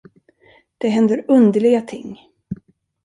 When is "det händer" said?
0.77-1.25